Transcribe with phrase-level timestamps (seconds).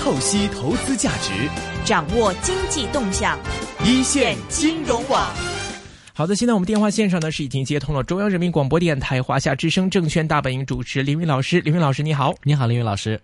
[0.00, 1.32] 透析投资价值，
[1.84, 3.38] 掌握经济动向，
[3.84, 5.28] 一线金融网。
[6.14, 13.20] 好的，现在我们电话线上呢是已经接通了中央人民广播电台华夏之声证券大本营主持林云老师，林云老师你好，你好，林云老师。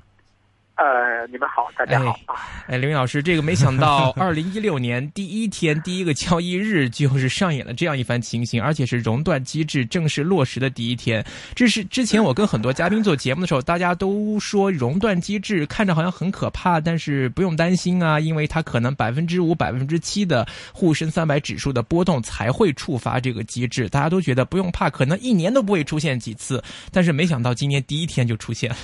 [0.76, 2.34] 呃，你们好，大家好啊！
[2.66, 11.24] 哎，刘云老师，这个没想到， 二零一六年第一天第一个交易日就是上演了这样一番情形，而且是熔断机制正式落实的第一天。
[11.54, 26.60] 这是之前我跟很多嘉宾做节目的时候，大家都说熔断机制看着好像很可怕，但是不用担心啊，因为它可能百分之五、百分之七的沪深三百指数的波动才会触发这个机制，大家都觉得不用怕，可能一年都不会出现几次。
[26.90, 28.76] 但是没想到今年第一天就出现了。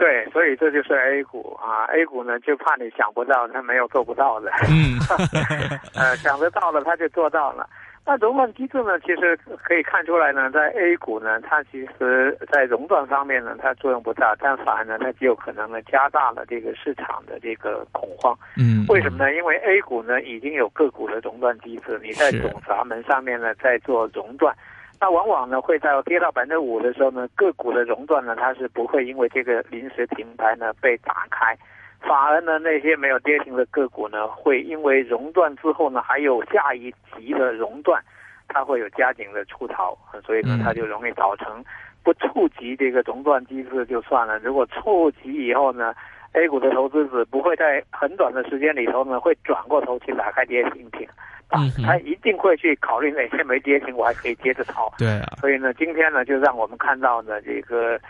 [0.00, 4.50] 对，所以这就是 A 股啊，A 股呢就怕你想不到，它没有做不到的。
[4.66, 4.96] 嗯，
[5.94, 7.68] 呃，想得到了，它就做到了。
[8.06, 18.34] 那熔断机制呢，其实可以看出来呢，在 A 股呢，它其实在熔断方面呢，它作用不大，但反而呢，它极有可能呢加大了这个市场的这个恐慌。
[18.56, 19.34] 嗯，为什么呢？
[19.34, 24.56] 因为 A 股呢已经有个股的熔断机制，你在总闸门上面呢在做熔断。
[25.00, 31.56] 那往往呢会在跌到百分之五的时候呢，个股的熔断呢，它是不会因为这个临时停牌呢被打开，
[32.00, 38.02] 反而呢那些没有跌停的个股呢，会因为熔断之后呢还有下一级的熔断，
[38.46, 41.64] 它会有加紧的出逃，所以呢它就容易造成
[42.04, 45.94] 不触及这个熔断机制就算了，如果触及以后呢
[46.34, 51.08] ，A 股的投资者不会在很短的时间里头呢会转过头去打开跌停停。
[51.50, 54.92] 啊，他一定会去考虑哪些没跌停，我还可以接着炒。
[54.98, 58.00] 对啊，所以呢，今天呢，就让我们看到呢，这个，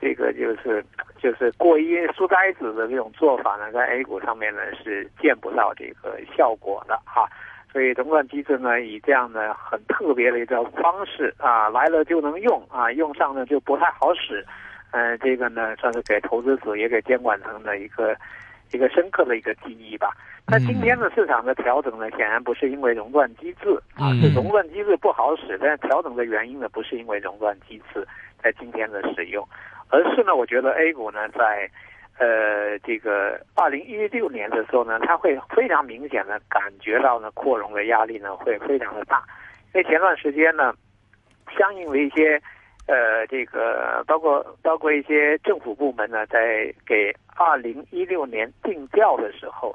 [0.00, 0.84] 这个就是
[1.18, 7.28] 就是过阴书呆子的这种做法呢，在 A 股上面呢是见不到这个效果的哈。
[7.72, 14.46] 所以熔断机制呢，以这样的很特别的一个方式啊，来了就能用啊，用上呢就不太好使。
[14.92, 18.14] 嗯，这个呢，算是给投资者也给监管层的一个
[18.74, 20.10] 一个深刻的一个记忆吧。
[20.46, 25.58] 那今天的市场的调整呢，显然不是因为熔断机制啊，是熔断机制不好使。
[25.58, 28.06] 但调整的原因呢，不是因为熔断机制
[28.42, 29.46] 在今天的使用，
[29.88, 31.70] 而是呢，我觉得 A 股呢，在
[32.18, 39.22] 呃这个二零一六年的时候呢，它会非常明显的感觉到呢，扩容的压力呢会非常的大。
[39.72, 40.74] 因为前段时间呢，
[41.56, 42.40] 相应的一些
[42.86, 49.74] 呃这个包括包括一些政府部门呢，在给二零一六年定调的时候。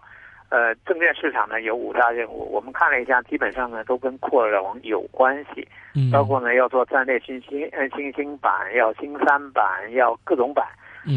[0.52, 5.68] 呃，证券市场呢有五大任务，我们看了一下，基本上呢都跟扩容有关系，
[6.12, 10.66] 包括呢要做战略新兴呃新兴板，要新三板，要各种板，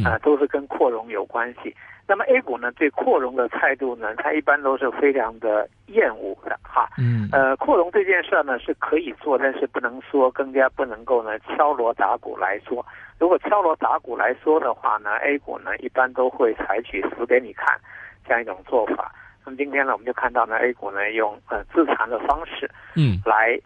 [0.04, 1.74] 啊都是跟扩容有关系。
[2.06, 6.88] 那么 A 股呢对扩容的态度呢，它一般都是非常的厌恶的哈。
[6.98, 7.28] 嗯。
[7.32, 12.84] 呃，扩容这件事呢是可以做，但是不能说更加不能够呢敲锣打鼓来说。
[13.18, 17.78] 如果敲锣打鼓来说的话呢，A 股呢一般都会采取死给你看
[18.26, 19.12] 这样一种做法。
[19.44, 23.58] 那么今天呢，我们就看到呢，A 股呢用呃自残的方式，嗯，来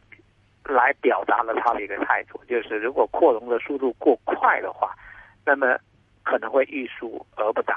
[0.64, 4.94] 来表达了他的一个态度，就是如果扩容的速度过快的话，
[5.44, 5.78] 那么
[6.22, 7.76] 可能会欲速而不达。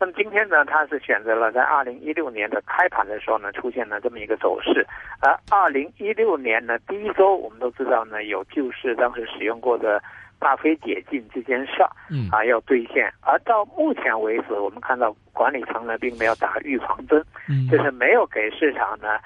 [0.00, 4.86] 那么今天呢，它是选择了在二零一六年的开盘的时候呢，出现了这么一个走势。
[5.20, 10.02] 而二零一六年呢，第一周我们都知道呢，有救市当时使用过的。
[10.40, 19.18] 大非解禁这件事儿，嗯啊要兑现，而到目前为止，我们看到管理层呢并没有打预防针，嗯，就是没有给市场呢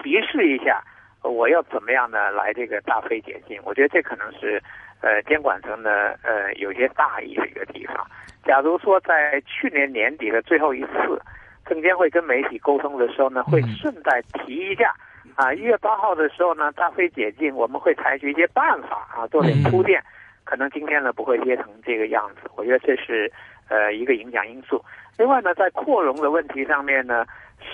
[0.00, 0.80] 提示一下，
[1.24, 3.60] 我要怎么样呢来这个大非解禁？
[3.64, 4.62] 我觉得这可能是
[5.00, 8.06] 呃监管层呢呃有些大意的一个地方。
[8.44, 11.20] 假如说在去年年底的最后一次，
[11.66, 14.94] 证监会跟媒体沟通的时候呢，会顺带提一下，
[15.36, 20.02] 啊一月八号的时候呢大非解禁，我们会采取一些办法啊做点铺垫。
[20.42, 23.30] 可能今天呢不会跌成这个样子，我觉得这是
[23.68, 24.82] 呃一个影响因素。
[25.16, 27.24] 另外呢，在扩容的问题上面呢，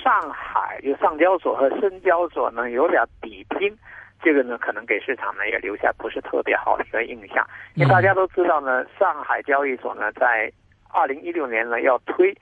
[0.03, 3.75] 上海就上交所和深交所呢有点比拼，
[4.23, 7.47] 这个呢可能给市场呢也留下不是特别好的一个印象。
[7.75, 10.51] 因为大家都知道呢，上海交易所呢在
[10.93, 12.37] 二零一六年呢要推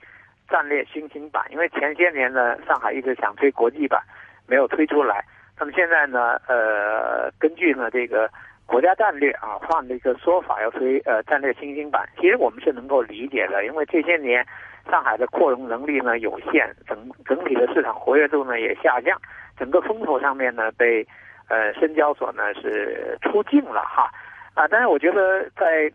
[0.49, 4.01] 战略新兴板，因为前些年呢上海一直想推国际板，
[4.47, 5.23] 没有推出来。
[5.59, 8.29] 那么现在呢，呃，根据呢这个。
[8.67, 12.09] 国家战略啊，换了一个说法，要推呃战略新兴板。
[12.19, 14.43] 其实我们是能够理解的，因为这些年
[14.89, 19.21] 上海的扩容能力呢有限，整整体的市场活跃度呢也下降，
[19.55, 21.05] 整个风头上面呢被
[21.49, 24.09] 呃深交所呢是出境了哈
[24.53, 24.67] 啊。
[24.67, 25.91] 但是我觉得在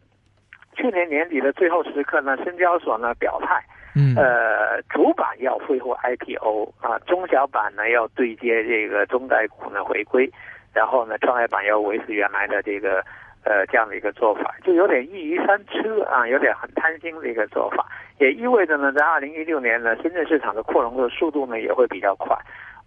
[0.76, 3.62] 去年年底的最后时刻呢，深交所呢表态，
[3.96, 10.30] 嗯呃主板要恢复 IPO 啊，中小板呢要对接这个中概股呢回归。
[10.72, 13.04] 然后呢，创业板要维持原来的这个
[13.42, 17.84] 呃，这样的一个做法，就有点一鱼三吃啊，有点很贪心的一个做法，
[18.20, 22.36] 也意味着呢，在二零一六年呢，深圳市场的扩容的速度呢也会比较快。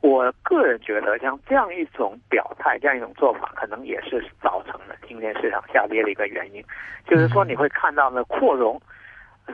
[0.04, 6.62] 我个人觉得，像这样一种表态，这样一种做法，可能也是造成了今天市场下跌的一个原因。
[7.08, 8.78] 就是说，你会看到呢，扩容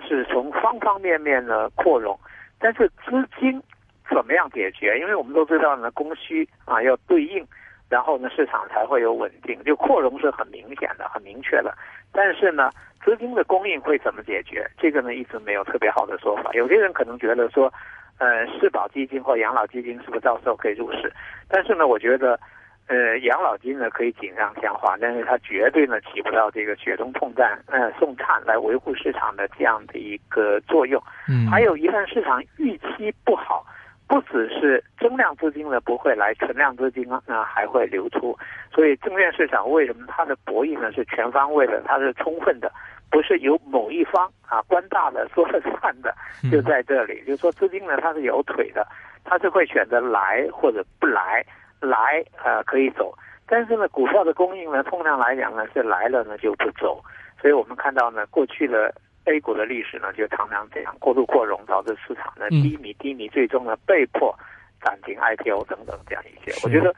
[0.08, 2.20] 是从方方面面的扩容，
[2.60, 3.62] 但是资金
[4.10, 4.98] 怎么样解决？
[5.00, 7.46] 因为我们都知道呢，供需啊要对应。
[7.88, 11.76] 然后呢，市场才会有稳定，就扩容是很明显的、很明确的。
[12.12, 12.72] 但是呢，
[13.04, 14.68] 资金的供应会怎么解决？
[14.80, 16.52] 这个呢，一直没有特别好的说法。
[16.54, 17.72] 有些人可能觉得说，
[18.20, 21.12] 呃，社保基金或养老基金是不是到时候可以入市？
[21.50, 22.40] 但是呢，我觉得，
[22.88, 31.02] 呃，养老金呢可以锦上添花，但是它绝对呢起不到这个雪中送炭、呃送炭来维护市场的这样的一个作用。
[31.28, 33.66] 嗯，还有一旦市场预期不好。
[34.10, 38.36] 不只是增量资金呢不会来，存量资金啊还会流出，
[38.74, 42.72] 所以证券市场为什么它的博弈呢是全方位的，它是充分的，
[43.10, 46.14] 不是由某一方啊官大的说了算的，
[46.52, 48.88] 就在这里，就是说资金呢它是有腿的，
[49.24, 51.46] 它是会选择来或者不来，
[51.80, 53.14] 来呃可以走，
[53.48, 57.04] 但是呢股票的供应呢通常来讲呢是来了呢就不走，
[57.42, 58.94] 所以我们看到呢过去的。
[59.26, 64.34] A 股的历史呢，就常常这样过度扩容，导致市场呢低迷，低迷，最终呢被迫
[64.82, 66.52] 暂停 IPO 等等这样一些。
[66.64, 66.96] 我觉得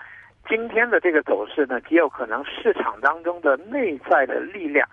[0.48, 4.88] 今天的这个走势呢，极有可能市场当中的内在的力量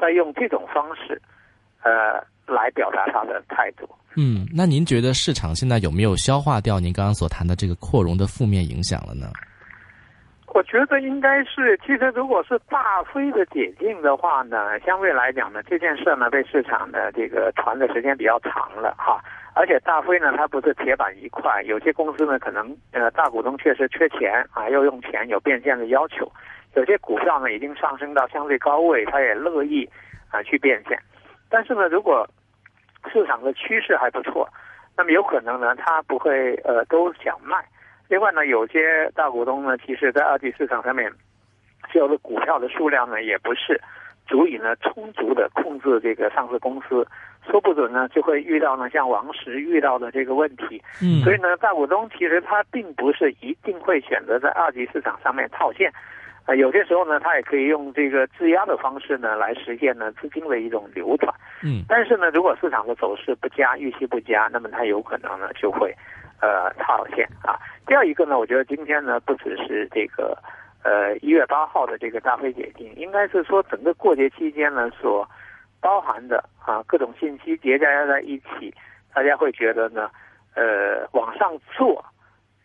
[0.00, 1.20] 在用这种方式，
[1.82, 3.88] 呃，来表达他的态度。
[4.16, 9.26] 嗯，那您觉得市场现在有没有消化掉您刚刚所谈的这个扩容的负面影响了呢？
[10.54, 19.22] 我觉得应该是，其实如果是大飞的解禁的话呢，相对来讲呢，这件事呢被市场的这个传的时间比较长了哈。
[19.52, 26.30] 而且大飞呢，它不是铁板一块，有些公司呢可能呃大股东确实缺钱啊，要用钱有变现的要求，
[26.76, 29.88] 有些股票呢已经上升到相对高位，他也乐意
[30.30, 30.98] 啊去变现。
[31.48, 32.28] 但是呢，如果
[33.12, 34.48] 市场的趋势还不错，
[34.96, 37.64] 那么有可能呢，他不会呃都想卖。
[38.08, 41.10] 另外呢，有些大股东呢，其实在二级市场上面
[41.90, 43.80] 持有的股票的数量呢，也不是
[44.26, 47.06] 足以呢充足的控制这个上市公司，
[47.50, 50.82] 说不准呢就会遇到呢像王石遇到的这个问题。
[51.00, 55.92] 嗯，所以呢，大股东其实他并不是一定会选择在二级市场上面套现，
[56.46, 61.34] 啊，有些时候呢，它也可以用这个质押的方式呢来实现呢资金的一种流转。
[61.62, 65.94] 嗯，但是呢，如果市场的走势不佳，预期不佳，那么它有可能呢就会。
[66.38, 67.56] 呃，套现啊。
[67.86, 70.36] 第二一个呢，我觉得今天呢，不只是这个，
[70.84, 75.26] 呃，一月八号的这个大非解禁，应该是说整个过节期间呢，所
[75.80, 78.70] 包含的啊各种信息叠加在一起，
[79.14, 80.10] 大家会觉得呢，
[80.54, 82.04] 呃，往上做，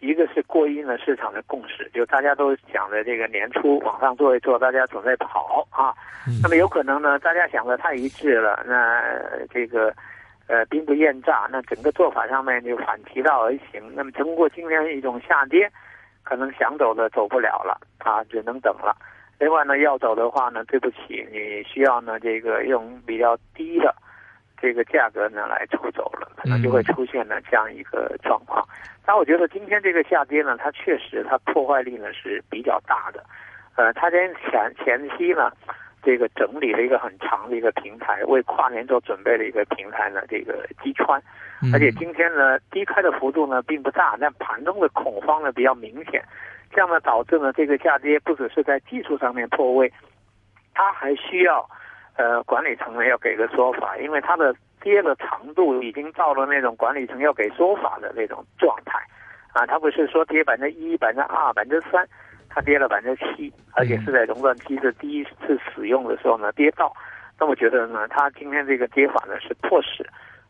[0.01, 5.95] 一个是过硬了市场的共识，就大家都想着这个年初往上做一做，大家准备跑啊。
[6.43, 9.01] 那么有可能呢，大家想的太一致了，那
[9.49, 9.93] 这个。
[10.47, 13.81] 呃，兵不厌诈，那整个做法上面就反其道而行。
[13.95, 15.71] 那么通过今天一种下跌，
[16.23, 18.93] 可能想走的走不了了啊，只能等了。
[19.39, 23.95] 另外呢，要走的话呢，对不起，你需要呢这个用比较低的
[24.61, 28.65] 这个价格呢来出走了，可能就会出现呢这样一个状况。
[29.05, 33.23] 但我觉得今天这个下跌呢，它确实它破坏力呢是比较大的。
[33.75, 35.51] 呃，它在前前期呢。
[36.03, 41.21] 这个整理了一个很长的一个平台，为跨年做准备的一个平台呢，这个击穿，
[41.71, 46.23] 而且今天呢低开的幅度呢并不大，但盘中的恐慌呢比较明显，
[46.71, 49.93] 这样呢导致呢这个下跌不只是在技术上面破位，
[50.73, 51.69] 它还需要
[52.17, 58.99] 呃管理层呢要给个说法，因为它的跌的长度已经到了那种管理层要给说法的那种状态，
[59.53, 62.07] 啊，它不是说跌百分之一、百分之二、百分之三。
[62.53, 66.91] 它跌了百分之七，而且是在熔断机制第一次使用的时候呢跌到，
[67.39, 70.05] 那我觉得呢，它今天这个跌法呢是迫使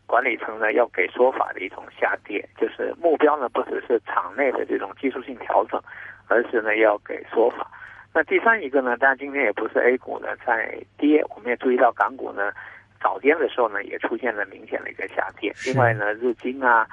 [0.08, 5.80] 管理层呢要给说法的一种下跌，就是目标呢不只是场内的这种技术性调整，
[6.27, 7.70] 而是呢要给说法。
[8.13, 12.51] 那第三一个呢，当然今天也不是 A 股呢在跌，我们也注意到港股呢
[13.01, 16.88] 早间的时候呢也出现了明显的一个下跌，另外呢日经啊。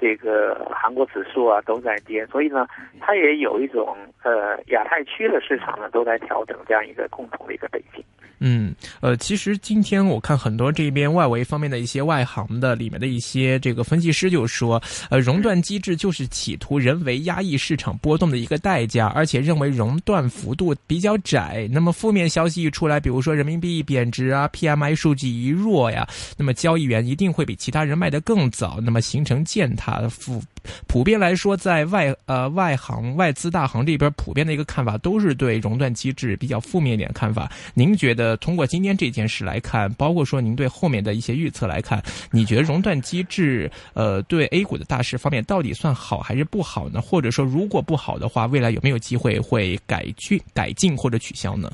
[0.00, 2.66] 这个韩国指数啊都在跌，所以呢，
[3.00, 8.02] 它也有一种呃亚太区的市场呢都在调整这样一个共同的一个背景。
[8.44, 21.68] 嗯，呃，其实今天我看很多这边外围方面的一些外行的里面的一些这个分析师就说，呃，熔断机制就是企图人为压抑市场波动的一个代价，而且认为熔断幅度比较窄。
[21.70, 26.04] 那么负面消息一出来，比如说人民币贬值啊，PMI 数据一弱呀，
[26.36, 30.42] 那么交易员一定会比其他人卖得更早，那么形成践踏负
[30.86, 37.50] 普遍来说，在外呃外行外资大行这边普遍的一个看法都是对熔断机制比较负面一点看法。
[37.74, 47.00] 您觉得通过今天这件事来看，包括说您对后面的一些预测来看，你觉得熔断机制呃对 A 股的大势方面到底算好还是不好呢？
[47.00, 51.70] 或者说如果不好的话，未来有没有机会会改去改进或者取消呢？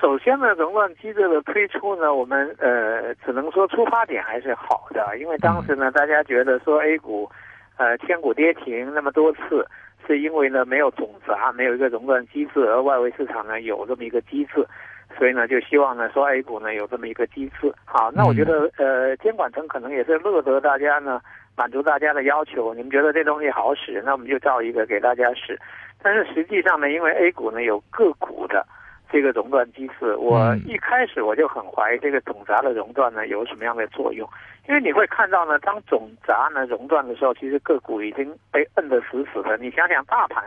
[0.00, 7.30] 首先呢，熔断机制的推出呢，我们呃只能说出发点还是好的，因为当时呢，大家觉得说 A 股
[7.76, 9.66] 呃千股跌停那么多次，
[10.06, 14.66] 是因为呢没有总闸，没有一个熔断机制，而外围市场呢有这么一个机制，
[15.18, 17.72] 所以呢就希望呢说 A 股呢有这么一个机制。
[17.84, 21.20] 好，那我觉得呃监管层可能也是乐得大家呢
[21.56, 25.58] 满足大家的要求，你们觉得这东西好使，那我们就造一个给大家使。
[26.02, 28.66] 但是实际上呢，因为 A 股呢有个股的。
[29.12, 34.26] 这个熔断机制，我一开始我就很怀疑这个总闸的熔断呢有什么样的作用，
[34.66, 39.58] 因为你会看到呢，当总闸呢熔断的时候，其实个股已经被摁得死死的。
[39.58, 40.42] 你想想，大盘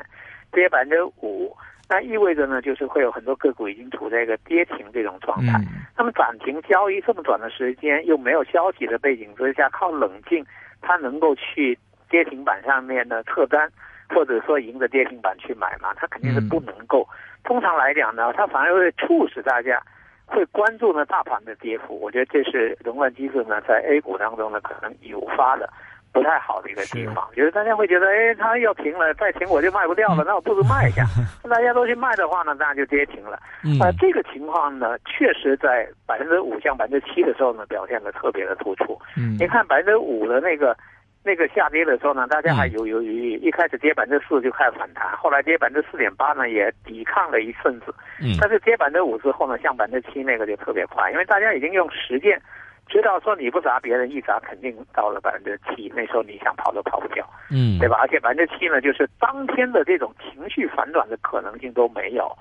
[0.52, 1.56] 跌百分之五，
[1.88, 5.62] 那意味着呢，就是会有很多个股已经处在一个跌停这种状态。
[5.96, 10.44] 那么暂停交易这么短的时间，又没有消息的背景之下，靠冷静，
[10.82, 11.78] 它能够去
[12.10, 13.70] 跌停板上面的撤单，
[14.10, 15.94] 或者说迎着跌停板去买嘛？
[15.96, 17.08] 它肯定是不能够。
[17.44, 19.82] 通常来讲呢，它反而会促使大家
[20.26, 22.00] 会关注呢大盘的跌幅。
[22.02, 25.70] 我觉得这是熔断机制呢在 A 股当中呢可能诱发的
[26.12, 27.28] 不太好的一个地方。
[27.36, 31.04] 就是大家会觉得，哎，它要停了，再停我就卖不掉了，那我不如卖一下。
[31.44, 33.38] 那大家都去卖的话呢，当然就跌停了。
[33.80, 39.00] 啊，这个情况呢，确实在百分之五降百分之七的时候呢，表现的特别的突出。
[39.16, 40.76] 嗯，你看百分之五的那个。
[41.26, 47.88] 那个下跌的时候呢，大家还犹犹豫豫，一开始跌百分之四就开始反弹，后来跌百分之四点八呢，也抵抗了一阵子。
[48.22, 52.40] 嗯，但是跌百分之五之后呢，像百分之七那个就特别快，因为大家已经用实践
[52.88, 57.28] 知道说你不砸别人一砸肯定到了百分之七，那时候你想跑都跑不掉。
[57.50, 57.98] 嗯，对吧？
[58.00, 62.32] 而且百分之七呢，就是当天的这种情绪反转的可能性都没有。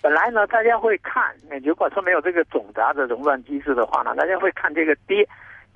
[0.00, 5.28] 本来呢，大家会看，如果说没有这个总闸的熔断机制的话呢，大家会看这个跌。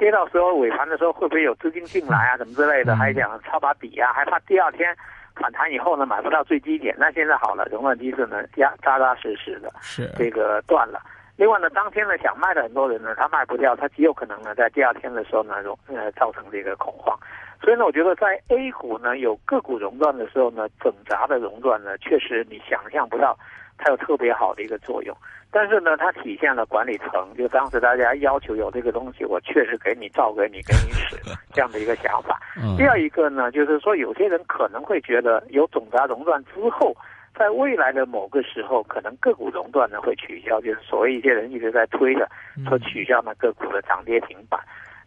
[0.02, 2.36] 跌到时候尾盘的时候会不会有资金进来啊？
[2.36, 4.12] 什么之类的，还想抄把底啊？
[4.12, 4.92] 还怕第二天
[5.36, 6.92] 反弹以后呢买不到最低点？
[6.98, 11.00] 那现在好了，熔断机制呢压扎扎实实的，是这个断了。
[11.36, 17.16] 另外呢，当天呢想卖的很多人呢，他卖不掉，他极有可能呢在第二天的时候呢熔呃造成这个恐慌。
[17.62, 23.38] 所以呢，我觉得在 A 股呢有个股熔断的时候呢，整砸的熔断呢，确实你想象不到
[23.82, 25.16] 它有特别好的一个作用。
[25.50, 31.16] 但是呢，它体现了管理层就当时大家要求有这个东西，我确实给你照给你给你使
[31.52, 32.40] 这样的一个想法。
[32.78, 36.96] 第二一个呢，就是说有些人可能会觉得有总闸熔断之后，
[37.36, 42.26] 在未来的某个时候，可能个股熔断呢会取消，就是所谓一些人一直在推的
[42.66, 44.58] 说取消呢个股的涨跌停板。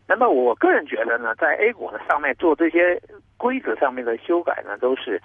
[0.07, 3.01] 那么我个人觉得呢，在 A 股的上面做这些
[3.35, 5.19] 规则上面的修改呢，都是。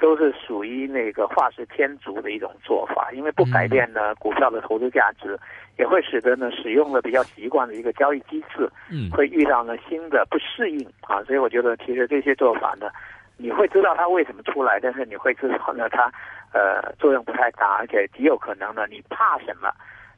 [0.00, 5.38] 都是属于那个画蛇添足的一种做法，因为不改变呢股票的投资价值，
[5.78, 12.88] 也会使得呢使用了比较习惯的一个交易机制，嗯，会遇到呢新的不适应啊，所以我觉得其实这些做法呢，
[13.36, 16.10] 你会知道它为什么出来，但是你会知道呢它
[16.52, 19.70] 呃作用不太大，而且极有可能呢你怕什么？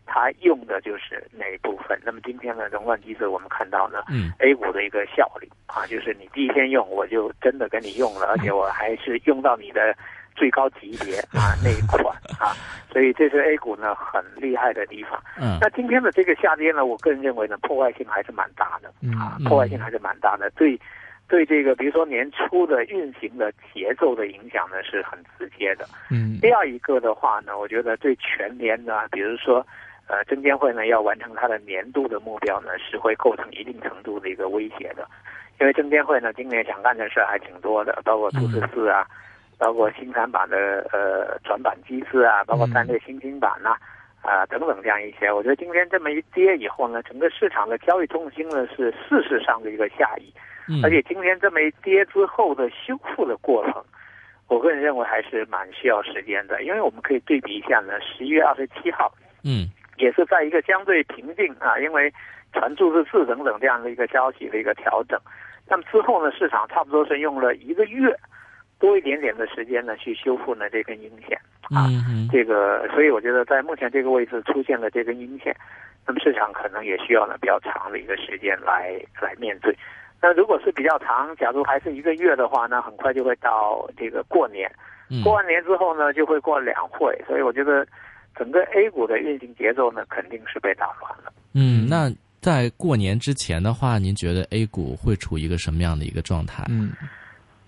[0.06, 1.99] 它用的就是那一部分？
[2.04, 9.94] 那么今天的熔断机制，我们看到呢嗯，A 股的一个效率啊，就是你第一天用，我就真的给你用了，而且我还是用到你的
[10.35, 12.04] 最高级别啊 那一款
[12.38, 12.52] 啊，
[12.92, 15.23] 所以这是 A 股呢很厉害的地方。
[15.40, 20.78] 嗯，那今天的这个下跌呢，我个人认为呢，破坏性还是蛮大的啊，破坏性还是蛮大的，对
[21.28, 25.87] 对这个比如说年初的运行的节奏的影响呢是很直接的。
[26.11, 29.64] 嗯，第二一个的话呢，我觉得对全年呢，比如说。
[30.09, 35.09] 呃，证监会呢要完成它的年度的目标呢，是会构成一定程度的一个威胁的，
[35.59, 39.06] 因为证监会呢今年想干的事还挺多的，包括图十四啊，
[39.59, 43.75] 包括新三板的呃转板机制啊，包括三类新兴板呐，
[44.21, 45.32] 啊等等这样一些。
[45.32, 50.30] 我觉得今天这么一跌以后呢，整个市场的交易重心呢是事实上的一个下移，
[50.82, 53.82] 而且今天这么一跌之后的修复的过程，
[54.49, 59.11] 我个人认为还是蛮需要时间的，因为我们可以对比一下呢，十一月二十七号，
[59.44, 59.71] 嗯。
[60.02, 62.12] 也是在一个相对平静啊，因为
[62.52, 65.16] 传注是四等等这样的一个消息的一个调整，
[65.68, 68.12] 那么之后呢，市场差不多是用了一个月
[68.80, 71.38] 多一点点的时间呢，去修复呢这根阴线
[71.71, 71.87] 啊，
[72.32, 75.54] 这个，所以我觉得在目前这个位置出现了这根阴线，
[76.04, 79.73] 那么市场可能也需要呢比较长的一个时间来来面对。
[80.21, 84.68] 那如果是比较长，假如还是一个月的话，那很快就会到这个过年，
[85.23, 87.87] 过完年之后呢，就会过两会，所以我觉得。
[88.37, 91.33] 整个 A 股的运行节奏呢，肯定是被打乱了。
[91.55, 92.11] 嗯，那
[92.41, 96.65] 在过年之前的话，您觉得 A 股会处于一个什么样的一个状态？
[96.69, 96.93] 嗯，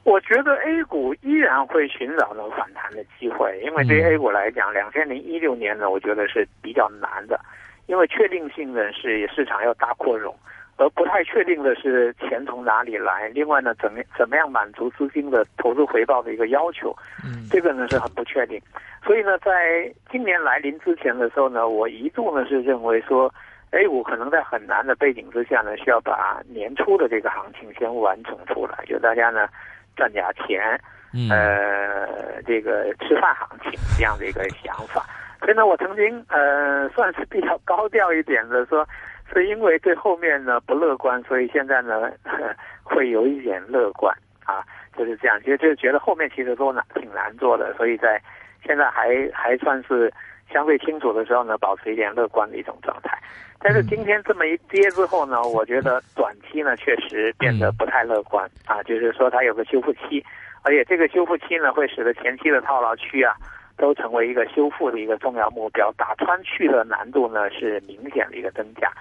[0.03, 7.39] 我觉得 A 股依然会寻找到反弹的机会，因为对于 A 股来讲，两千零一六年呢，我觉得是比较难的，
[7.87, 10.35] 因为确定性呢是市场要大扩容，
[10.77, 13.29] 而不太确定的是钱从哪里来。
[13.29, 18.61] 另外呢，怎么怎么样满足资金的投资回报的一个要求，嗯这个呢是很不确定。
[19.05, 23.33] 所以呢，在今年来临之前的时候呢，我一度呢是认为说
[23.71, 29.47] ，A 股可能在很难的背景之下呢，需要把年初的这个行情先完成出来，就大家呢
[29.95, 30.81] 赚点钱，
[31.13, 35.05] 嗯呃，这个吃饭行情这样的一个想法。
[35.41, 38.89] 所以呢，我曾经呃算是比较高调一点的说，
[39.35, 42.11] 是因为对后面呢不乐观，所以现在呢
[42.83, 44.65] 会有一点乐观啊，
[44.97, 45.39] 就是这样。
[45.41, 48.21] 其实就觉得后面其实都难挺难做的，所以在
[48.65, 50.13] 现在还还算是
[50.53, 53.19] 相对清楚的时候呢，保持一点乐观的一种状态。
[53.59, 60.23] 但是今天这么一跌之后呢，我觉得短期呢确实变得不太乐观啊，就是说它有个修复期，
[60.63, 63.35] 而且这个修复期呢会使得前期的套牢区啊
[63.79, 68.93] 都成为一个修复的一个重要目标，打穿去的难度呢是明显的一个增加。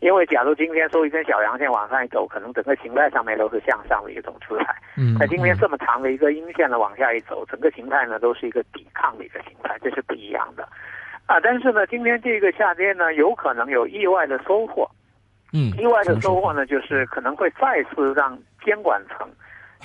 [0.00, 4.74] 因为假如今天收一根小阳线往上一走，可能整个形态上面都是向上的一种姿态。
[4.96, 10.68] 嗯那今天这么长的一个阴线呢往下一走，整个形态呢都是一个抵抗的一个形态，这是不一样的。
[11.26, 14.88] 啊，但是呢，今天这个下跌呢，有可能有意外的收获。
[15.52, 19.28] 嗯，意外的收获呢，就是可能会再次让监管层，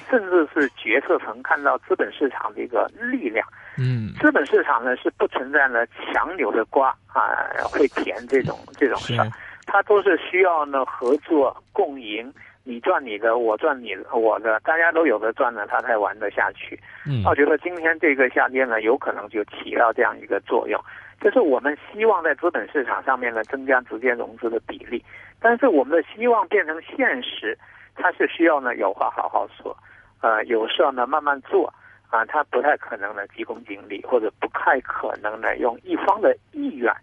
[0.10, 3.48] 甚至是决策层看到资本市场的一个力量。
[3.77, 9.25] 嗯资本市场呢是不存在呢强扭的瓜啊会甜这种这种事儿，
[9.72, 12.30] 它都是需要呢合作共赢，
[12.66, 16.78] 你赚你的，我赚你的我的，大家都有的赚呢，它才玩得下去。
[17.08, 17.24] 嗯。
[17.25, 20.78] 我觉得今天这个下跌呢，有可能就起到这样一个作用，
[21.22, 25.01] 就是我们希望在资本市场上面呢增加直接融资的比例，
[25.40, 27.58] 但是我们的希望变成现实，
[27.96, 29.74] 它是需要呢有话好好说，
[30.20, 31.74] 呃，有事儿呢慢慢做，
[32.10, 36.94] 啊，它不太可能呢急功近利，或者不太可能呢用一方的意愿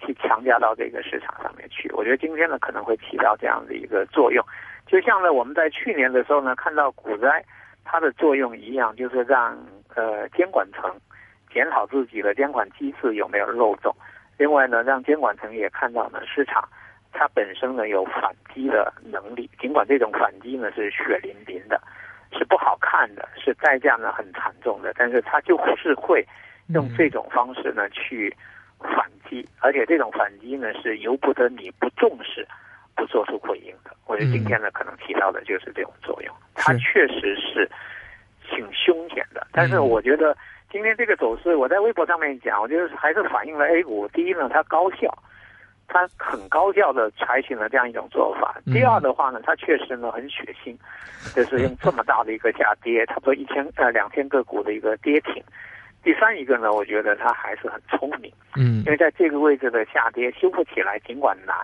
[0.00, 1.90] 去强加到这个市场上面去。
[1.92, 4.44] 我觉得今天呢可能会起到这样的一个作用，
[4.86, 7.44] 就像呢我们在去年的时候呢看到股灾。
[7.90, 9.56] 它的作用一样，就是让
[9.94, 10.94] 呃监管层
[11.50, 13.90] 检讨自己的监管机制有没有漏洞。
[14.36, 16.68] 另外呢，让监管层也看到呢市场
[17.12, 21.80] 它本身呢有反击的能力，尽管这种反击呢是血淋淋的，
[22.30, 26.22] 是不好看的，是代价呢很惨重的，但是它就是会
[26.74, 28.36] 用这种方式呢去
[28.80, 32.46] 反击，而且这种反击呢是由不得你不重视。
[32.96, 37.70] 不做出回应的，我觉得今天呢可能起到的就是这种作用，它确实是
[38.50, 39.46] 挺凶险的。
[39.52, 40.36] 但是我觉得
[40.68, 45.16] 今天这个走势，我在微博上面讲，我觉得还是反映了 A 股第一呢它高效，
[45.86, 48.56] 它很高效的采取了这样一种做法。
[48.64, 50.76] 第二的话呢，它确实呢很血腥，
[51.36, 55.40] 就是用这么大的一个下跌，差不多一千呃两千个股的一个跌停。
[56.02, 61.54] 第三一个呢，我觉得它还是很聪明，嗯因为在这个位置的下跌修复起来尽管难。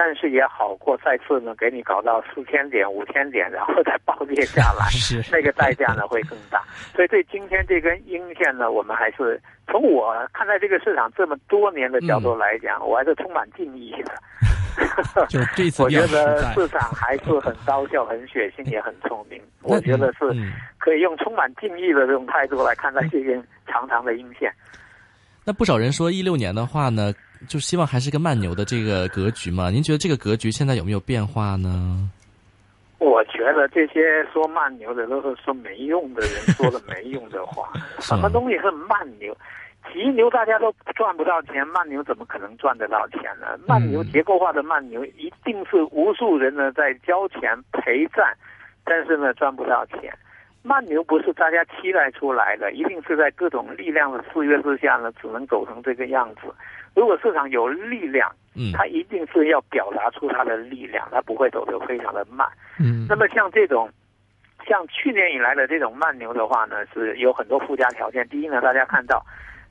[0.00, 6.62] 但是也好过再次呢给你搞到四千点、五千点，然后再暴跌下来， 是那个代价呢会更大。
[6.94, 14.14] 所以对今天这根阴线呢，我们还是从我看待这个市场这么多年的角度来讲，我还是充满敬意的。
[15.28, 19.40] 就这次我觉得市场还是很高效、很血腥，也很聪明。
[19.62, 24.52] 我觉得是嗯可以用充满敬意的这种态度来看待这根长长的阴线。
[25.44, 27.12] 那不少人说一六年的话呢，
[27.48, 29.70] 就希望还是个慢牛的这个格局嘛。
[29.70, 32.10] 您觉得这个格局现在有没有变化呢？
[32.98, 37.70] 我觉得这些说慢牛的都是说没用的人说的没用的话。
[38.00, 39.36] 什么东西是慢牛？
[39.92, 43.58] 急牛大家都赚不到钱，慢牛怎么可能赚得到钱呢？
[43.66, 48.34] 慢牛结构化的慢牛一定是无数人呢在交钱陪战，
[48.84, 50.12] 但是呢赚不到钱。
[50.62, 56.52] 慢牛不是大家期待出来的，一定是在各种力量的制约之下呢，只能走成这个样子。
[56.94, 62.46] 如果市场有力量，嗯它一定是要表达出它的力量，它不会走得非常的慢。
[62.78, 63.88] 嗯那么像这种，
[64.66, 68.28] 像去年以来的这种慢牛的话呢，是有很多附加条件。
[68.28, 69.24] 第一呢，大家看到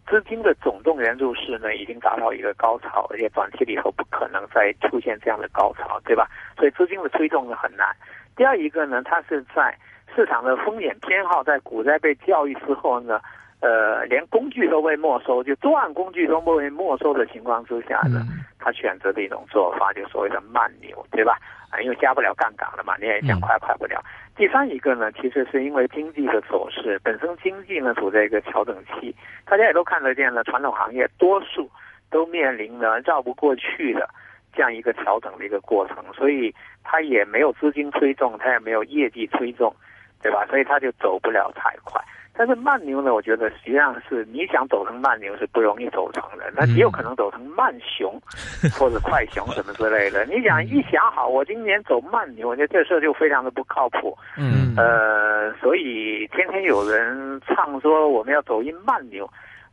[0.07, 6.27] 资金的总动员入市呢已经达到一个高潮，而且短期里头不可能再出现这样的高潮，对吧？
[6.55, 7.93] 所以资金的推动呢很难。
[8.35, 9.77] 第二一个呢，它是在
[10.15, 13.19] 市场的风险偏好在股灾被教育之后呢，
[13.59, 21.37] 呃，连工具都被没收，就作案工具都被没收的情况之下呢，嗯他选择的一种做法，就所谓的慢牛，对吧？
[21.69, 24.01] 啊，因为加不了杠杆了嘛，你也想快快不了。
[24.37, 29.13] 第三一个呢，其实是因为经济的走势，本身经济呢处在一个调整期，
[29.45, 31.67] 大家也都看得见了，传统行业多数
[32.11, 34.07] 都面临着绕不过去的
[34.53, 39.75] 这样一个调整的一个过程，所以它也没有资金推动，它也没有业绩推动，
[40.21, 40.45] 对吧？
[40.45, 41.99] 所以它就走不了太快。
[42.37, 48.13] 但是慢牛呢，我觉得实际上是你想走成慢牛是不容易走成的，那极有可能走成慢熊
[48.77, 50.23] 或者快熊什么之类的。
[50.25, 54.15] 你想一想好，我今年走慢牛，我觉得这事儿就非常的不靠谱。
[54.37, 59.27] 嗯呃，所以天天有人唱说我们要走一慢牛，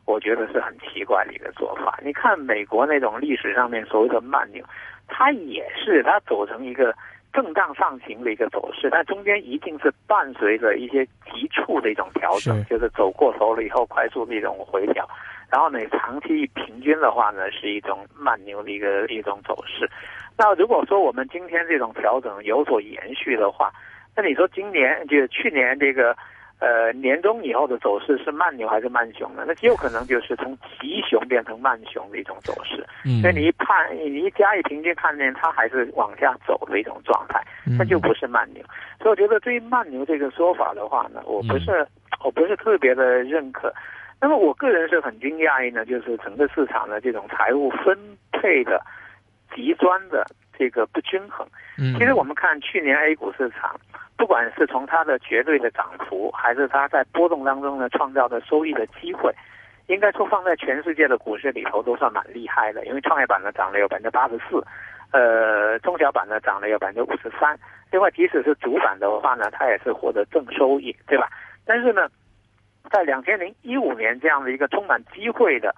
[0.07, 1.99] 我觉得是很奇怪的一个做法。
[2.03, 4.65] 你看美国那种历史上面所谓的慢牛，
[5.07, 6.95] 它也是它走成一个。
[7.35, 15.05] 震荡上行的一个走势，但中间一定是伴随着一些急促的一种调整，就是走过头了以后快速的一种回调，
[15.51, 19.91] 然后呢，长期平均的话呢，是一种慢牛的一个一种走势。
[20.39, 23.73] 那如果说我们今天这种调整有所延续的话，
[24.17, 26.17] 那你说今年就去年这个。
[26.61, 29.45] 呃，年终以后的走势是慢牛还是慢熊呢？
[29.47, 32.87] 那极有可能就是从急熊变成慢熊的一种走势。
[33.05, 37.43] 嗯，所以你一判，你一加以平均看见它还是往下走的一种状态，
[37.79, 38.63] 那就不是慢牛。
[38.99, 41.87] 所以我觉得对于慢牛这个说法的话呢，我不是
[42.25, 43.71] 我不是特别的认可。
[44.21, 47.99] 那么我个人是很惊讶于呢，就是整个市场的这种财务分
[48.33, 48.81] 配的
[49.55, 50.25] 极端的
[50.57, 51.47] 这个不均衡。
[51.77, 53.79] 嗯，其实我们看去年 A 股市场。
[54.17, 59.35] 不管是从它的绝对的涨幅，还是它在波动当中呢创造的收益的机会，
[59.89, 62.85] 应该说放在全世界的股市里头都算蛮厉害的。
[62.87, 64.65] 因为创业板呢涨了有百分之八十四，
[65.11, 67.59] 呃，中小板呢涨了有百分之五十三。
[67.91, 71.29] 另外，即使是主板的话呢，它也是获得正收益，对吧？
[71.67, 72.09] 但是呢，
[72.91, 75.75] 在两千零一五年这样的一个充满机会的。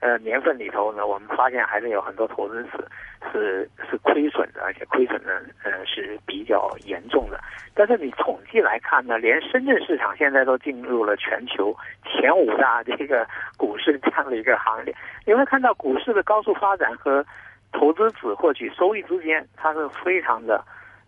[0.00, 2.88] 呃，年份里头呢，我们发现还是有很多投资是
[3.32, 7.40] 是是亏损的，而且亏损呢，呃是比较严重的。
[7.74, 14.94] 但是你统计来看呢，连深圳市场现在都进入了全球前五大这个股市这样的一个行列。
[15.26, 17.24] 你会看到股市的高速发展和
[17.72, 20.64] 投资者获取收益之间，它是非常的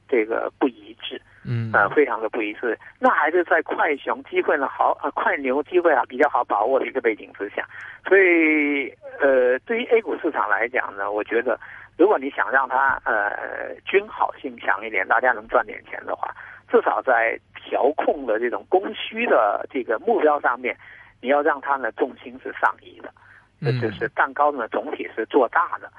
[0.09, 1.21] 这个不一致。
[1.43, 2.79] 嗯，呃，非常的不一致。
[2.99, 7.67] 那还是在快熊机会呢好，呃，快牛机会啊比较好把握的一个背景之下，
[8.07, 11.59] 所以呃，对于 A 股市场来讲呢，我觉得
[11.97, 16.35] 如果你想让它呃均好性强一点，大家能赚点钱的话，
[16.71, 20.77] 至少在调控的这种供需的这个目标上面，
[21.23, 23.11] 你要让它呢重心是上移的，
[23.59, 25.91] 那就是蛋糕呢总体是做大的。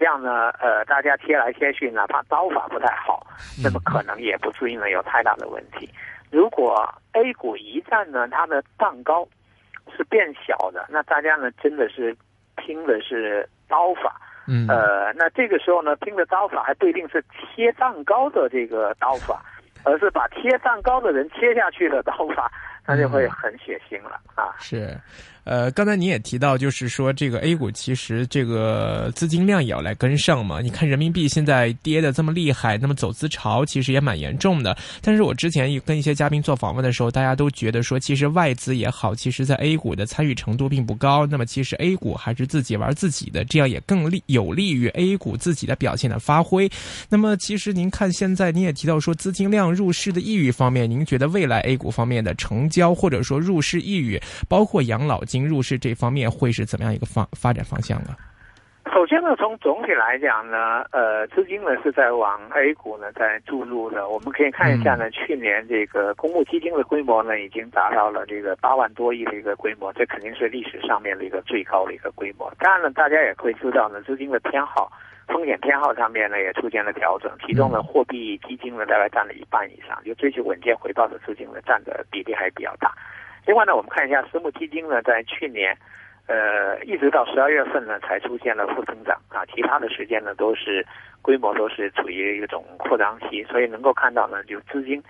[0.00, 3.26] 这样呢，呃，大家贴来贴去，哪怕刀法不太好，
[3.62, 5.86] 那么可能也不至于呢有太大的问题。
[6.30, 9.28] 如果 A 股一旦呢它的蛋糕
[9.94, 12.16] 是变小的，那大家呢真的是
[12.56, 17.22] 拼的是刀法，嗯，呃，那这个时候呢拼的刀法还不一定是
[17.54, 19.44] 切蛋糕的这个刀法，
[19.84, 22.50] 而是把切蛋糕的人切下去的刀法，
[22.86, 24.54] 那就会很血腥了啊。
[24.58, 24.96] 是。
[25.44, 30.60] 呃，刚才你也提到，就是说这个 A 股其实这个资金量也要来跟上嘛。
[30.60, 34.76] 你看人民币现在跌的这么厉害，那么走资潮其实也蛮严重的。
[35.00, 41.24] 但是我之前跟一些嘉宾做访问的时候，大家都觉得说，其实外资也好，其实在 A 股的参与程度并不高。
[41.24, 46.70] 那么其实 A 股还是自己玩自己的，这样也更利有利于 A 股自己的表现的发挥。
[47.08, 55.24] 那么其实您看现在你也提到说资金量入市的意欲方面，您觉得未来 A 股方面的成交或者说入市意欲，包括养老。
[55.30, 58.16] 金入市这方面会是怎么样一个方发展方向呢？
[58.92, 64.08] 首先呢，从总体来讲呢，呃，资金呢是在往 A 股呢在注入的。
[64.08, 72.52] 我们可以看一下呢，去年这个公募基金的规模呢已经达到了这个八万多亿的一个规模，这肯定是历史上面的一个最高的一个规模。
[72.58, 74.90] 当然了，大家也会知道呢，资金的偏好、
[75.28, 82.92] 风险偏好上面呢也出现了调整，其中呢货币基金呢大概占了一半以上，就追求稳健回报的资金呢占的比例还比较大。
[83.50, 85.76] 另外呢，我们看一下私募基金呢，在去年，
[86.28, 90.86] 呃，一直到十二月份呢，才出现了负增长啊，其他的时间呢，都是
[91.20, 95.02] 规模都是处于一种扩张期，所以能够看到呢，就资金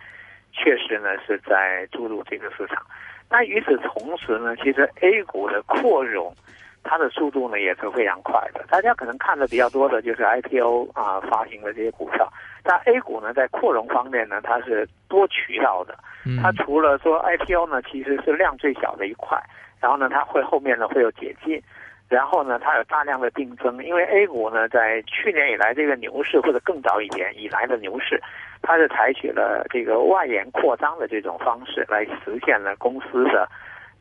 [0.55, 2.83] 确实呢是在注入这个市场。
[3.29, 6.35] 那与此同时呢，其实 A 股的扩容，
[6.83, 8.65] 它的速度呢也是非常快的。
[8.69, 12.31] 大家可能看的比较多的就是 IPO 啊发行的这些股票，
[12.63, 15.97] 但 A 股呢在扩容方面呢，它是多渠道的。
[16.43, 19.41] 它除了说 IPO 呢，其实是量最小的一块，
[19.81, 21.63] 然后呢，它会后面呢会有解禁，
[22.09, 28.21] 然后呢，它有大量的定增，因为 A 股呢在去年以来这个牛市或者更早一点以来的牛市，
[28.61, 33.49] 它是采取了这个外延扩张的这种方式来实现了公司的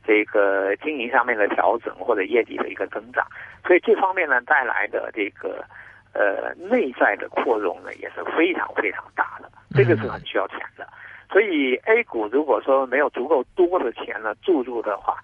[0.06, 3.26] 这个经营上面的调整或者业绩的一个增长，
[3.66, 5.64] 所以这方面呢带来的这个
[6.14, 10.88] 呃内在的扩容呢也是非常非常大的，这个是很需要钱的。
[11.32, 15.18] 所以 A 股如果说没有足够多的钱呢注入的话，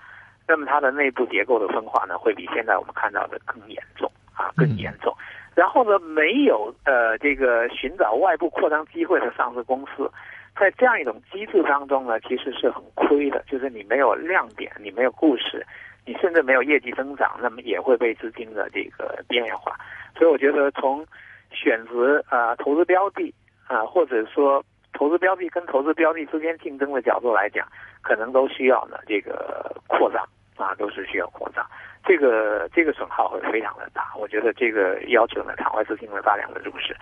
[0.48, 5.12] 那么它的内部结构的分化呢会比现在我们看到的更严重啊，更严重。
[5.56, 10.12] 然后呢，没有呃这个寻找外部扩张机会的上市公司，
[10.58, 15.66] 在这样一种机制当中呢，其实是很亏的，就是你没有亮点，你没有故事，
[16.06, 19.76] 你甚至没有业绩增长，那么也会被资金的这个边缘化。
[20.18, 21.06] 所以我觉得从
[21.52, 23.34] 选择啊投资标的
[23.68, 24.64] 啊，或者说
[24.94, 27.68] 投资标的跟投资标的之间竞争的角度来讲，
[28.02, 30.24] 可能都需要呢这个扩张
[30.56, 31.66] 啊，都是需要扩张。
[32.06, 36.96] 这个这个损耗会非常的大，我觉得这个要求呢，场外资金的大量的入市。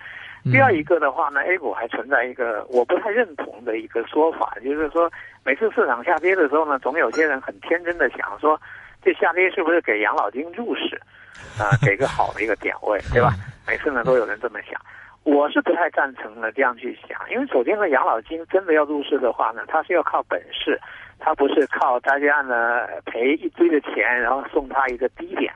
[0.52, 5.10] 第二一个的话呢，A 股还存在一个我不太认同的一个说法，就是说
[5.42, 8.60] 每次市场下跌的时候呢，总有些人很天真的想说，
[9.02, 11.00] 这下跌是不是给养老金入市
[11.58, 13.32] 啊，给个好的一个点位，对吧？
[13.66, 14.78] 每次呢都有人这么想，
[15.22, 20.78] 我是不太赞成的这样去想，因为首先呢，养老金真的要入市的话呢，它是要靠本事，
[21.18, 25.50] 它不是靠大家呢赔一堆的钱，然后送他一个低点，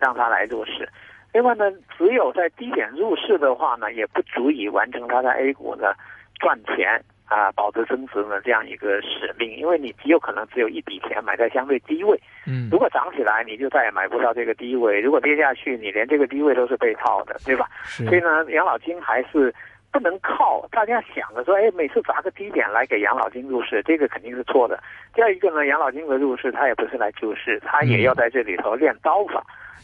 [0.00, 0.88] 让他来入市。
[1.32, 5.94] 另外呢，只有在低点入市的话呢，也不足以完成它在 A 股呢
[6.38, 12.68] 赚钱啊、保值增值呢这样一个使命，因为你极有可能只有一笔钱买在相对低位，嗯。
[12.70, 17.66] 如果涨起来，你就再也买不到这个低位；如果跌下去，你连这个低位都是被套的，对吧？
[17.84, 18.04] 是。
[18.04, 19.54] 所以呢，养老金还是
[19.90, 24.78] 不能靠大家想着说，哎，每次砸个低点来给养老金入市，这个肯定是错的。
[25.14, 29.42] 第二一个呢，养老金的入市，它也不是来救市，它也要在这里头练刀法，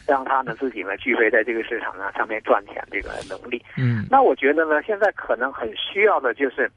[0.09, 3.63] 让他呢自己呢具备在这个市场上上面赚钱这个能力。
[3.77, 6.71] 嗯那我觉得呢，现在可能很需要的就是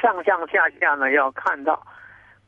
[0.00, 1.82] 上上下下呢要看到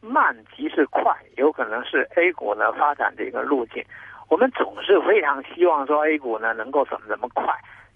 [0.01, 3.85] 慢即是快，有可能是 A 股呢发展的一个路径。
[4.29, 7.45] 我们总是非常希望说 A 股呢能够怎么怎么快，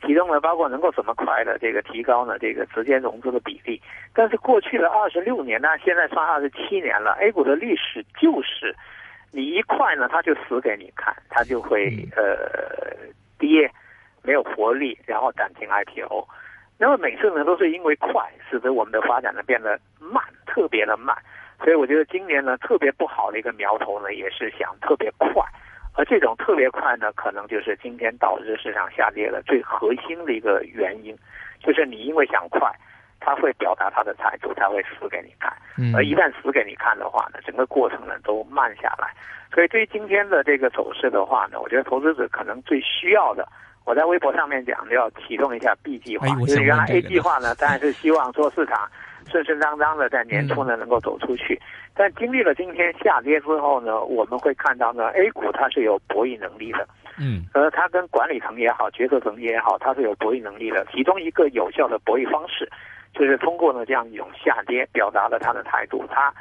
[0.04, 3.80] 其中呢包括能够怎么快的这个提高呢这个直接融资的比例。
[4.12, 8.74] 但是过去的二十六年呢，现在算二十七年了，A 股的历史就是
[9.32, 12.96] 你一快呢，它就死给你看，它就会呃
[13.38, 13.70] 跌，
[14.22, 16.26] 没有活力，然后暂停 IPO。
[16.78, 21.16] 那么每次呢都是因为快，使得我们的发展呢变得慢，特别的慢。
[21.62, 25.44] 所以我觉得今年呢特别不好的一个苗头呢，也是想特别快。
[25.94, 31.14] 而这种特别快呢，可能就是今天导致市场下跌的最核心的一个原因，
[31.62, 32.72] 就是你因为想快，
[33.20, 35.52] 它会表达他的态度，他会死给你看。
[35.76, 39.14] 嗯而一旦死给你看的话呢，整个过程呢都慢下来。
[39.54, 43.46] 所以对于今天的这个走势的话呢，我觉得投资者可能最需要的，
[43.84, 48.88] 我在微博上面讲的要启动一下 B 计划哎，就是原来 A 计划呢， 当然是希望说市场
[49.30, 51.60] 顺顺当当的在年初嗯呢能够走出去。
[51.94, 56.86] 但经历了今天下跌之后呢，我们会看到呢，A 股它是有博弈能力的，
[57.18, 60.86] 嗯而它跟管理层也好，决策层也好，它是有博弈能力的。
[60.92, 62.70] 其中一个有效的博弈方式，
[63.12, 66.04] 就是通过呢这样一种下跌，表达了他的态度。
[66.10, 66.32] 他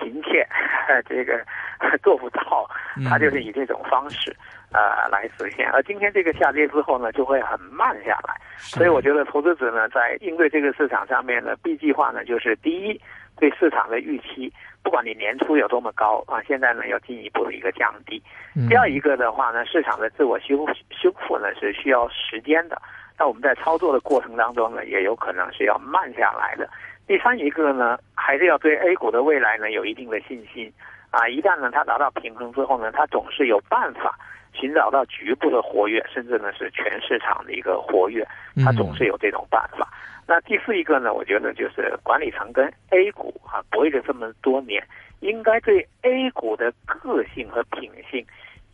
[0.00, 0.46] 急切
[1.08, 1.44] 这个
[2.02, 2.68] 做不到，
[3.08, 4.34] 他就是以这种方式
[4.72, 5.68] 呃来实现。
[5.72, 8.34] 而今天这个下跌之后呢，就会很慢下来。
[8.58, 13.00] 所以我觉得投资者呢，在应对这个市场上面呢，B 计划呢，就是第一，
[13.38, 18.22] 对市场的预期，不管你年初有多么高啊，现在呢要进一步的一个降低。
[18.54, 22.80] 嗯第二一个的话呢，市场的自我修修复呢是需要时间的，
[23.18, 26.68] 那我们在操作的过程当中呢，也有可能是要慢下来的。
[27.06, 30.72] 第三一个呢，还是要对 A 股的未来呢有一定的信心
[31.10, 34.16] 啊，一旦呢它达到平衡之后呢，它总是有办法
[34.52, 38.26] 寻找到局部的活跃，甚至呢是全市场的一个活跃，
[38.64, 39.88] 它总是有这种办法。
[40.26, 44.86] 那第四一个呢，我觉得就是管理层跟 A 股啊博弈了这么多年，
[45.20, 48.24] 应该对 A 股的个性和品性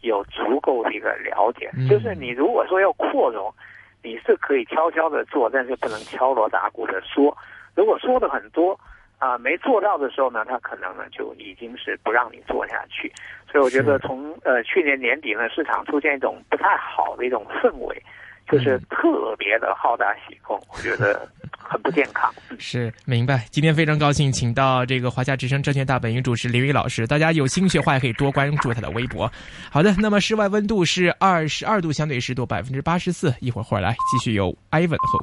[0.01, 1.71] 有足够的一个了解。
[1.79, 3.55] 嗯就是你如果说要扩容，
[4.05, 7.35] 你是可以悄悄的做，但是不能敲锣打鼓的说。
[7.75, 8.79] 如果说的很多
[9.19, 13.11] 啊、没做到的时候呢，他可能呢就已经是不让你做下去。
[13.51, 18.03] 所以我觉得从呃去年年底呢，市场出现一种不太好的一种氛围，
[18.51, 21.29] 就是特别的好大喜功， 我觉得
[21.59, 22.33] 很不健康。
[22.59, 23.47] 是明白。
[23.51, 29.31] 今天非常高兴，请到这个华夏之声证券大本营主持林宇老师，大家有兴趣的话也可以多关注他的微博。
[29.71, 33.35] 好的，那么室外温度是二十二度，相对湿度百分之八十四。
[33.41, 35.23] 一会儿会儿来继续有 Ivan 和魏。